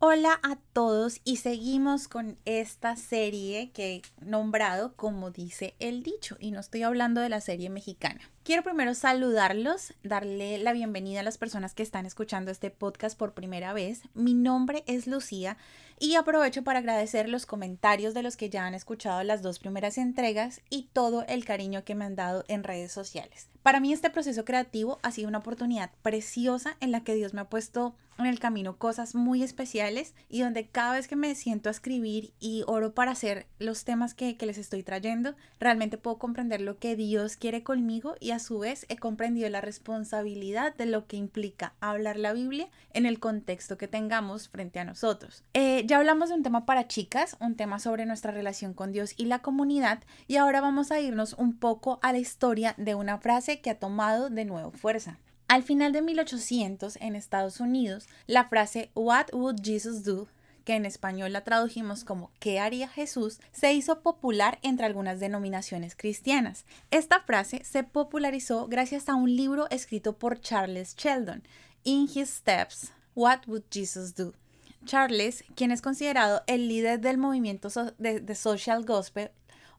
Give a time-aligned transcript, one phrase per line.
[0.00, 6.36] Hola a todos y seguimos con esta serie que he nombrado como dice el dicho
[6.38, 8.20] y no estoy hablando de la serie mexicana.
[8.48, 13.34] Quiero primero saludarlos, darle la bienvenida a las personas que están escuchando este podcast por
[13.34, 14.00] primera vez.
[14.14, 15.58] Mi nombre es Lucía
[16.00, 19.98] y aprovecho para agradecer los comentarios de los que ya han escuchado las dos primeras
[19.98, 23.48] entregas y todo el cariño que me han dado en redes sociales.
[23.62, 27.42] Para mí este proceso creativo ha sido una oportunidad preciosa en la que Dios me
[27.42, 31.68] ha puesto en el camino cosas muy especiales y donde cada vez que me siento
[31.68, 36.18] a escribir y oro para hacer los temas que, que les estoy trayendo, realmente puedo
[36.18, 40.86] comprender lo que Dios quiere conmigo y a su vez he comprendido la responsabilidad de
[40.86, 45.42] lo que implica hablar la Biblia en el contexto que tengamos frente a nosotros.
[45.54, 49.14] Eh, ya hablamos de un tema para chicas, un tema sobre nuestra relación con Dios
[49.16, 53.18] y la comunidad y ahora vamos a irnos un poco a la historia de una
[53.18, 55.18] frase que ha tomado de nuevo fuerza.
[55.48, 60.28] Al final de 1800 en Estados Unidos, la frase What would Jesus do
[60.68, 65.96] que en español la tradujimos como ¿qué haría Jesús?, se hizo popular entre algunas denominaciones
[65.96, 66.66] cristianas.
[66.90, 71.42] Esta frase se popularizó gracias a un libro escrito por Charles Sheldon,
[71.84, 74.34] In His Steps, What Would Jesus Do?
[74.84, 79.30] Charles, quien es considerado el líder del movimiento de, Social Gospel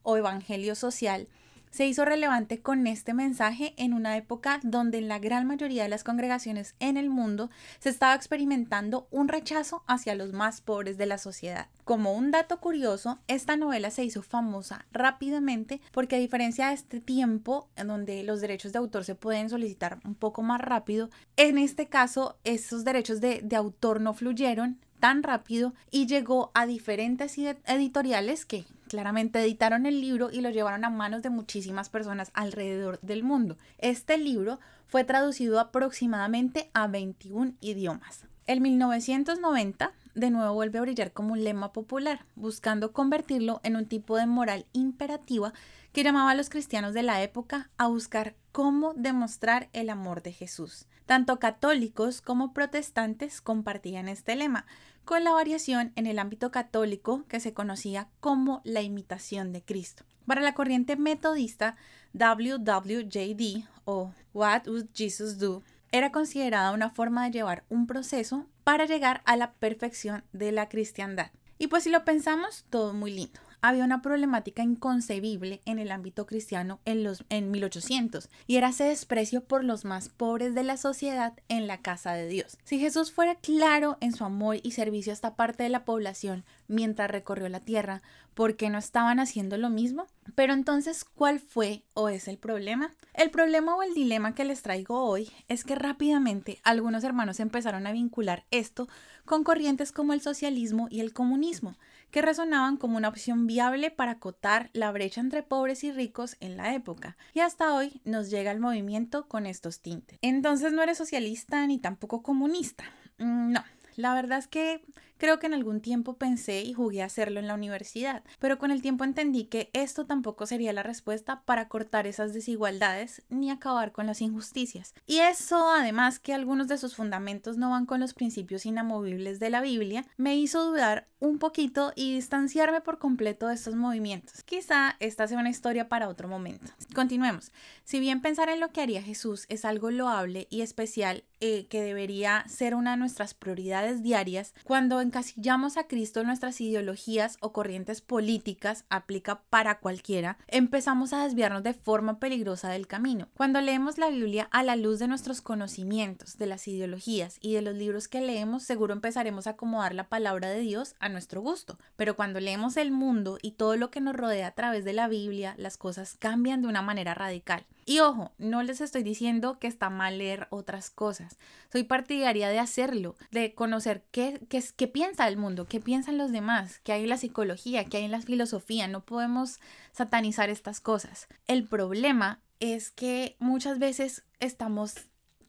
[0.02, 1.28] o Evangelio Social,
[1.72, 5.90] se hizo relevante con este mensaje en una época donde en la gran mayoría de
[5.90, 11.06] las congregaciones en el mundo se estaba experimentando un rechazo hacia los más pobres de
[11.06, 11.68] la sociedad.
[11.84, 17.00] Como un dato curioso, esta novela se hizo famosa rápidamente porque a diferencia de este
[17.00, 21.58] tiempo en donde los derechos de autor se pueden solicitar un poco más rápido, en
[21.58, 27.38] este caso esos derechos de, de autor no fluyeron tan rápido y llegó a diferentes
[27.38, 33.00] editoriales que claramente editaron el libro y lo llevaron a manos de muchísimas personas alrededor
[33.00, 33.58] del mundo.
[33.78, 38.26] Este libro fue traducido aproximadamente a 21 idiomas.
[38.50, 43.86] En 1990, de nuevo vuelve a brillar como un lema popular, buscando convertirlo en un
[43.86, 45.54] tipo de moral imperativa
[45.94, 50.34] que llamaba a los cristianos de la época a buscar cómo demostrar el amor de
[50.34, 50.88] Jesús.
[51.06, 54.66] Tanto católicos como protestantes compartían este lema,
[55.06, 60.06] con la variación en el ámbito católico que se conocía como la imitación de Cristo.
[60.26, 61.76] Para la corriente metodista,
[62.14, 68.86] WWJD o What Would Jesus Do era considerada una forma de llevar un proceso para
[68.86, 71.32] llegar a la perfección de la cristiandad.
[71.58, 76.26] Y pues si lo pensamos, todo muy lindo había una problemática inconcebible en el ámbito
[76.26, 80.78] cristiano en, los, en 1800 y era ese desprecio por los más pobres de la
[80.78, 82.58] sociedad en la casa de Dios.
[82.64, 86.46] Si Jesús fuera claro en su amor y servicio a esta parte de la población
[86.68, 88.02] mientras recorrió la tierra,
[88.34, 90.08] ¿por qué no estaban haciendo lo mismo?
[90.36, 92.92] Pero entonces, ¿cuál fue o es el problema?
[93.14, 97.86] El problema o el dilema que les traigo hoy es que rápidamente algunos hermanos empezaron
[97.88, 98.88] a vincular esto
[99.26, 101.76] con corrientes como el socialismo y el comunismo,
[102.12, 106.58] que resonaban como una opción viable para acotar la brecha entre pobres y ricos en
[106.58, 107.18] la época.
[107.34, 110.20] Y hasta hoy nos llega el movimiento con estos tintes.
[110.22, 112.84] Entonces no eres socialista ni tampoco comunista.
[113.18, 113.64] Mm, no,
[113.96, 114.82] la verdad es que
[115.20, 118.72] Creo que en algún tiempo pensé y jugué a hacerlo en la universidad, pero con
[118.72, 123.92] el tiempo entendí que esto tampoco sería la respuesta para cortar esas desigualdades ni acabar
[123.92, 124.94] con las injusticias.
[125.06, 129.50] Y eso, además que algunos de sus fundamentos no van con los principios inamovibles de
[129.50, 134.42] la Biblia, me hizo dudar un poquito y distanciarme por completo de estos movimientos.
[134.44, 136.72] Quizá esta sea una historia para otro momento.
[136.96, 137.52] Continuemos.
[137.84, 141.82] Si bien pensar en lo que haría Jesús es algo loable y especial eh, que
[141.82, 147.52] debería ser una de nuestras prioridades diarias, cuando encasillamos a Cristo en nuestras ideologías o
[147.52, 153.28] corrientes políticas, aplica para cualquiera, empezamos a desviarnos de forma peligrosa del camino.
[153.36, 157.64] Cuando leemos la Biblia a la luz de nuestros conocimientos, de las ideologías y de
[157.64, 161.80] los libros que leemos, seguro empezaremos a acomodar la palabra de Dios a nuestro gusto.
[161.96, 165.08] Pero cuando leemos el mundo y todo lo que nos rodea a través de la
[165.08, 167.66] Biblia, las cosas cambian de una manera radical.
[167.90, 171.40] Y ojo, no les estoy diciendo que está mal leer otras cosas.
[171.72, 176.32] Soy partidaria de hacerlo, de conocer qué, qué, qué piensa el mundo, qué piensan los
[176.32, 178.88] demás, qué hay en la psicología, qué hay en la filosofía.
[178.88, 179.60] No podemos
[179.92, 181.28] satanizar estas cosas.
[181.48, 184.94] El problema es que muchas veces estamos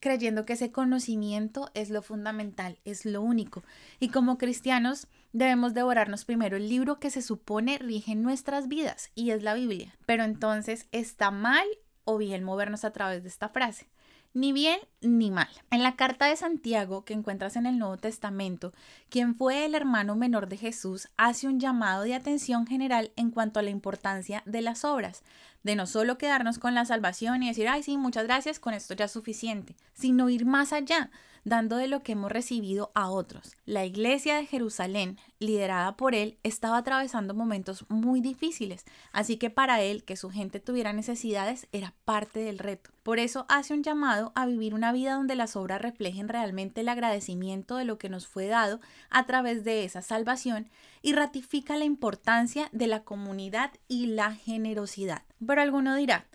[0.01, 3.63] creyendo que ese conocimiento es lo fundamental, es lo único.
[3.99, 9.29] Y como cristianos debemos devorarnos primero el libro que se supone rige nuestras vidas y
[9.29, 9.95] es la Biblia.
[10.07, 11.67] Pero entonces está mal
[12.05, 13.89] o bien movernos a través de esta frase.
[14.33, 15.49] Ni bien ni mal.
[15.73, 18.73] En la carta de Santiago que encuentras en el Nuevo Testamento,
[19.09, 23.59] quien fue el hermano menor de Jesús, hace un llamado de atención general en cuanto
[23.59, 25.25] a la importancia de las obras,
[25.65, 28.95] de no solo quedarnos con la salvación y decir, ay sí, muchas gracias, con esto
[28.95, 31.11] ya es suficiente, sino ir más allá,
[31.45, 33.57] dando de lo que hemos recibido a otros.
[33.65, 39.81] La iglesia de Jerusalén, liderada por él, estaba atravesando momentos muy difíciles, así que para
[39.81, 42.91] él que su gente tuviera necesidades era parte del reto.
[43.03, 46.89] Por eso hace un llamado a vivir una vida donde las obras reflejen realmente el
[46.89, 50.69] agradecimiento de lo que nos fue dado a través de esa salvación
[51.03, 55.23] y ratifica la importancia de la comunidad y la generosidad.
[55.45, 56.27] Pero alguno dirá,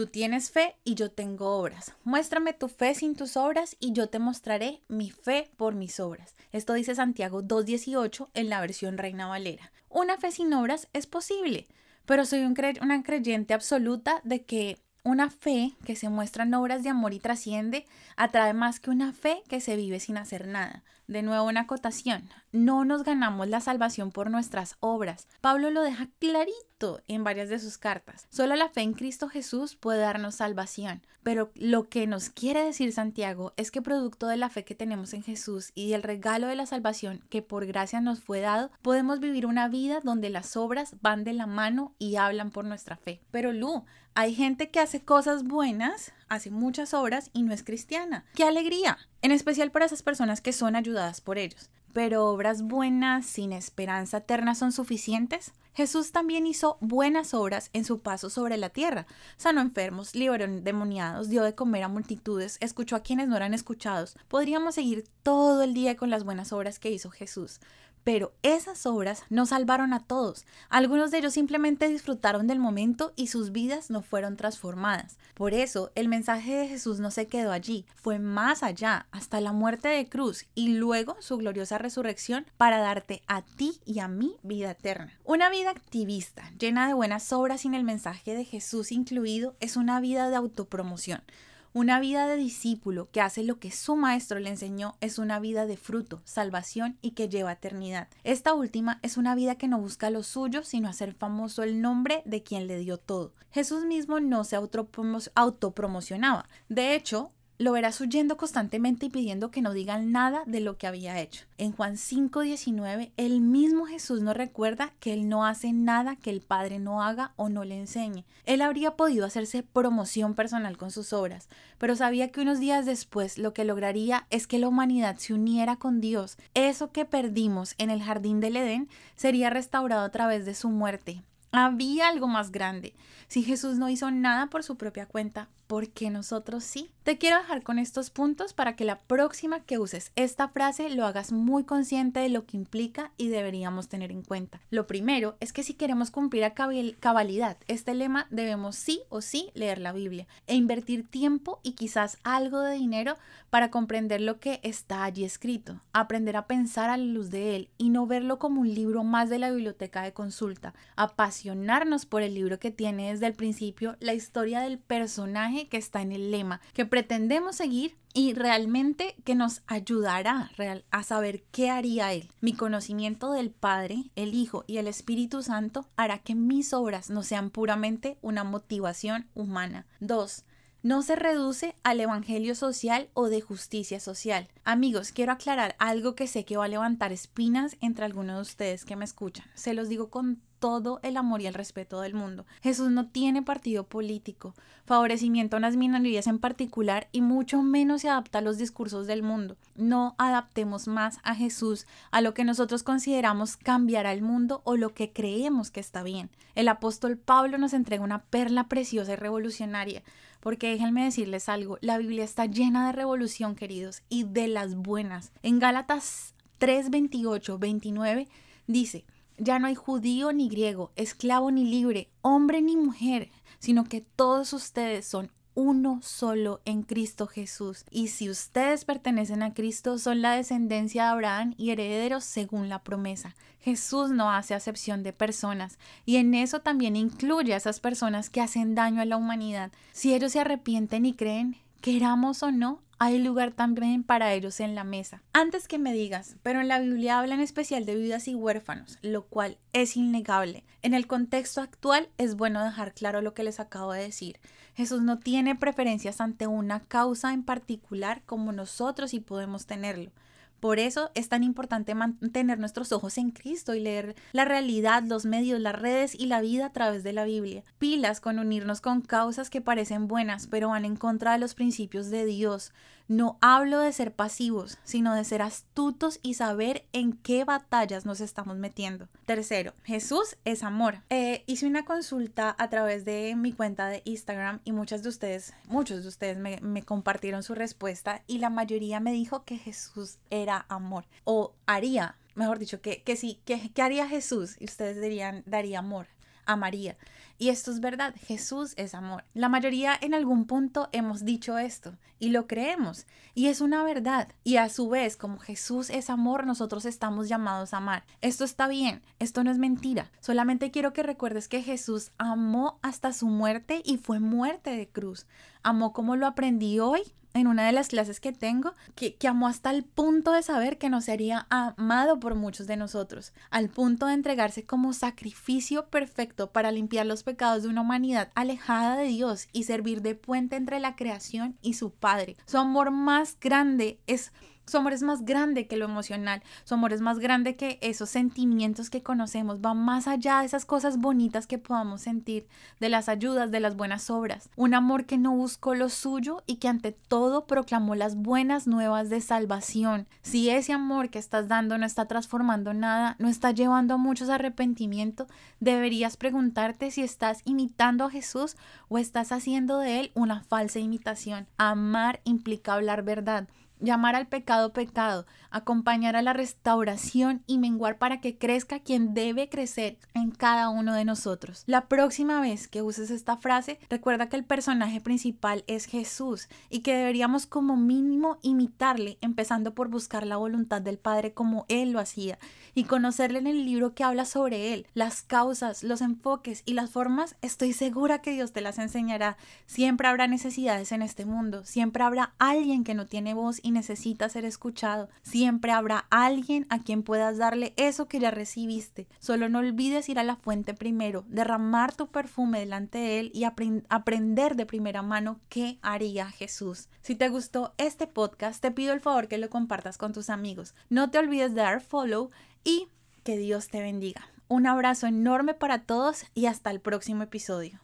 [0.00, 1.92] Tú tienes fe y yo tengo obras.
[2.04, 6.34] Muéstrame tu fe sin tus obras y yo te mostraré mi fe por mis obras.
[6.52, 9.72] Esto dice Santiago 2.18 en la versión Reina Valera.
[9.90, 11.68] Una fe sin obras es posible,
[12.06, 16.88] pero soy una creyente absoluta de que una fe que se muestra en obras de
[16.88, 17.84] amor y trasciende
[18.16, 20.82] atrae más que una fe que se vive sin hacer nada.
[21.08, 25.28] De nuevo una acotación, no nos ganamos la salvación por nuestras obras.
[25.40, 28.26] Pablo lo deja clarito en varias de sus cartas.
[28.30, 31.02] Solo la fe en Cristo Jesús puede darnos salvación.
[31.22, 35.12] Pero lo que nos quiere decir Santiago es que producto de la fe que tenemos
[35.12, 39.20] en Jesús y del regalo de la salvación que por gracia nos fue dado, podemos
[39.20, 43.20] vivir una vida donde las obras van de la mano y hablan por nuestra fe.
[43.30, 48.24] Pero Lu, hay gente que hace cosas buenas, hace muchas obras y no es cristiana.
[48.34, 48.96] ¡Qué alegría!
[49.20, 51.68] En especial para esas personas que son ayudadas por ellos.
[51.92, 55.52] Pero obras buenas sin esperanza eterna son suficientes.
[55.74, 59.06] Jesús también hizo buenas obras en su paso sobre la tierra.
[59.36, 64.16] Sanó enfermos, liberó endemoniados, dio de comer a multitudes, escuchó a quienes no eran escuchados.
[64.28, 67.60] Podríamos seguir todo el día con las buenas obras que hizo Jesús.
[68.04, 70.46] Pero esas obras no salvaron a todos.
[70.68, 75.18] Algunos de ellos simplemente disfrutaron del momento y sus vidas no fueron transformadas.
[75.34, 79.52] Por eso el mensaje de Jesús no se quedó allí, fue más allá, hasta la
[79.52, 84.36] muerte de cruz y luego su gloriosa resurrección para darte a ti y a mí
[84.42, 85.12] vida eterna.
[85.24, 90.00] Una vida activista, llena de buenas obras sin el mensaje de Jesús incluido, es una
[90.00, 91.22] vida de autopromoción.
[91.72, 95.66] Una vida de discípulo que hace lo que su maestro le enseñó es una vida
[95.66, 98.08] de fruto, salvación y que lleva eternidad.
[98.24, 102.22] Esta última es una vida que no busca lo suyo, sino hacer famoso el nombre
[102.24, 103.34] de quien le dio todo.
[103.52, 106.48] Jesús mismo no se autopromocionaba.
[106.68, 110.86] De hecho, lo verás huyendo constantemente y pidiendo que no digan nada de lo que
[110.86, 111.44] había hecho.
[111.58, 116.40] En Juan 5:19, el mismo Jesús nos recuerda que Él no hace nada que el
[116.40, 118.24] Padre no haga o no le enseñe.
[118.46, 123.36] Él habría podido hacerse promoción personal con sus obras, pero sabía que unos días después
[123.36, 126.38] lo que lograría es que la humanidad se uniera con Dios.
[126.54, 131.22] Eso que perdimos en el jardín del Edén sería restaurado a través de su muerte.
[131.52, 132.94] Había algo más grande.
[133.28, 136.90] Si Jesús no hizo nada por su propia cuenta, porque nosotros sí.
[137.04, 141.06] Te quiero dejar con estos puntos para que la próxima que uses esta frase lo
[141.06, 144.60] hagas muy consciente de lo que implica y deberíamos tener en cuenta.
[144.70, 149.50] Lo primero es que si queremos cumplir a cabalidad este lema, debemos sí o sí
[149.54, 153.16] leer la Biblia e invertir tiempo y quizás algo de dinero
[153.48, 157.68] para comprender lo que está allí escrito, aprender a pensar a la luz de él
[157.78, 162.34] y no verlo como un libro más de la biblioteca de consulta, apasionarnos por el
[162.34, 166.60] libro que tiene desde el principio la historia del personaje que está en el lema,
[166.72, 170.50] que pretendemos seguir y realmente que nos ayudará
[170.90, 172.30] a saber qué haría Él.
[172.40, 177.22] Mi conocimiento del Padre, el Hijo y el Espíritu Santo hará que mis obras no
[177.22, 179.86] sean puramente una motivación humana.
[180.00, 180.44] 2
[180.82, 184.48] no se reduce al evangelio social o de justicia social.
[184.64, 188.84] Amigos, quiero aclarar algo que sé que va a levantar espinas entre algunos de ustedes
[188.84, 189.44] que me escuchan.
[189.54, 192.46] Se los digo con todo el amor y el respeto del mundo.
[192.62, 198.10] Jesús no tiene partido político, favorecimiento a las minorías en particular y mucho menos se
[198.10, 199.56] adapta a los discursos del mundo.
[199.74, 204.94] No adaptemos más a Jesús a lo que nosotros consideramos cambiar al mundo o lo
[204.94, 206.30] que creemos que está bien.
[206.54, 210.02] El apóstol Pablo nos entrega una perla preciosa y revolucionaria,
[210.40, 215.32] porque déjenme decirles algo, la Biblia está llena de revolución, queridos, y de las buenas.
[215.42, 218.28] En Gálatas 3, 28, 29
[218.66, 219.04] dice,
[219.40, 224.52] ya no hay judío ni griego, esclavo ni libre, hombre ni mujer, sino que todos
[224.52, 227.84] ustedes son uno solo en Cristo Jesús.
[227.90, 232.82] Y si ustedes pertenecen a Cristo, son la descendencia de Abraham y herederos según la
[232.82, 233.34] promesa.
[233.60, 238.40] Jesús no hace acepción de personas y en eso también incluye a esas personas que
[238.40, 239.70] hacen daño a la humanidad.
[239.92, 244.74] Si ellos se arrepienten y creen, queramos o no, hay lugar también para ellos en
[244.74, 245.22] la mesa.
[245.32, 248.98] Antes que me digas, pero en la Biblia habla en especial de viudas y huérfanos,
[249.00, 250.64] lo cual es innegable.
[250.82, 254.38] En el contexto actual es bueno dejar claro lo que les acabo de decir.
[254.74, 260.12] Jesús no tiene preferencias ante una causa en particular como nosotros sí podemos tenerlo.
[260.60, 265.24] Por eso es tan importante mantener nuestros ojos en Cristo y leer la realidad, los
[265.24, 267.64] medios, las redes y la vida a través de la Biblia.
[267.78, 272.10] Pilas con unirnos con causas que parecen buenas, pero van en contra de los principios
[272.10, 272.72] de Dios.
[273.10, 278.20] No hablo de ser pasivos, sino de ser astutos y saber en qué batallas nos
[278.20, 279.08] estamos metiendo.
[279.26, 281.02] Tercero, Jesús es amor.
[281.10, 285.54] Eh, hice una consulta a través de mi cuenta de Instagram y muchas de ustedes,
[285.66, 290.66] muchos de ustedes me, compartieron su respuesta y la mayoría me dijo que Jesús era
[290.68, 294.54] amor o haría mejor dicho, que, que sí, que, que, haría Jesús?
[294.60, 296.06] Y ustedes dirían, daría amor
[296.46, 296.96] a María.
[297.40, 299.24] Y esto es verdad, Jesús es amor.
[299.32, 303.06] La mayoría en algún punto hemos dicho esto y lo creemos.
[303.34, 304.28] Y es una verdad.
[304.44, 308.04] Y a su vez, como Jesús es amor, nosotros estamos llamados a amar.
[308.20, 310.10] Esto está bien, esto no es mentira.
[310.20, 315.26] Solamente quiero que recuerdes que Jesús amó hasta su muerte y fue muerte de cruz.
[315.62, 319.46] Amó como lo aprendí hoy en una de las clases que tengo, que, que, amó
[319.46, 324.06] hasta el punto de saber que no sería amado por muchos de nosotros, al punto
[324.06, 327.22] de entregarse como sacrificio perfecto para limpiar los
[327.62, 331.92] de una humanidad alejada de Dios y servir de puente entre la creación y su
[331.92, 332.36] Padre.
[332.46, 334.32] Su amor más grande es
[334.70, 338.08] su amor es más grande que lo emocional, su amor es más grande que esos
[338.08, 342.46] sentimientos que conocemos, va más allá de esas cosas bonitas que podamos sentir,
[342.78, 344.48] de las ayudas, de las buenas obras.
[344.54, 349.10] Un amor que no buscó lo suyo y que ante todo proclamó las buenas nuevas
[349.10, 350.06] de salvación.
[350.22, 354.28] Si ese amor que estás dando no está transformando nada, no está llevando a muchos
[354.28, 355.26] arrepentimiento,
[355.58, 358.56] deberías preguntarte si estás imitando a Jesús
[358.88, 361.48] o estás haciendo de él una falsa imitación.
[361.56, 363.48] Amar implica hablar verdad
[363.80, 369.48] llamar al pecado pecado, acompañar a la restauración y menguar para que crezca quien debe
[369.48, 371.64] crecer en cada uno de nosotros.
[371.66, 376.80] La próxima vez que uses esta frase, recuerda que el personaje principal es Jesús y
[376.80, 382.00] que deberíamos como mínimo imitarle, empezando por buscar la voluntad del Padre como Él lo
[382.00, 382.38] hacía
[382.74, 386.90] y conocerle en el libro que habla sobre Él, las causas, los enfoques y las
[386.90, 389.36] formas, estoy segura que Dios te las enseñará.
[389.66, 394.28] Siempre habrá necesidades en este mundo, siempre habrá alguien que no tiene voz y necesita
[394.28, 395.08] ser escuchado.
[395.46, 399.08] Habrá alguien a quien puedas darle eso que ya recibiste.
[399.18, 403.44] Solo no olvides ir a la fuente primero, derramar tu perfume delante de él y
[403.44, 406.88] aprender de primera mano qué haría Jesús.
[407.02, 410.74] Si te gustó este podcast, te pido el favor que lo compartas con tus amigos.
[410.88, 412.30] No te olvides de dar follow
[412.64, 412.88] y
[413.22, 414.28] que Dios te bendiga.
[414.48, 417.80] Un abrazo enorme para todos y hasta el próximo episodio.